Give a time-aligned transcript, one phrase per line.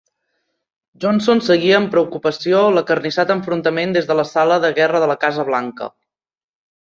[1.03, 5.45] Johnson seguia amb preocupació l'acarnissat enfrontament des de la sala de guerra de la Casa
[5.51, 5.91] Blanca.